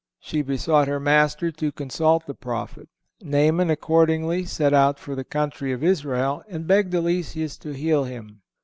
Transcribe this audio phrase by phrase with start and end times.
[0.19, 2.89] She besought her master to consult the prophet.
[3.21, 8.41] Naaman, accordingly, set out for the country of Israel and begged Eliseus to heal him.